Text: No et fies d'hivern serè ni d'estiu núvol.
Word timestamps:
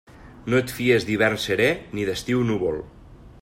No 0.53 0.57
et 0.61 0.73
fies 0.77 1.05
d'hivern 1.09 1.39
serè 1.45 1.67
ni 1.99 2.07
d'estiu 2.09 2.43
núvol. 2.51 2.85